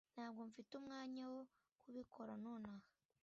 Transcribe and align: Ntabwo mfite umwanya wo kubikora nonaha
Ntabwo 0.15 0.41
mfite 0.49 0.71
umwanya 0.79 1.23
wo 1.33 1.41
kubikora 1.81 2.33
nonaha 2.43 2.87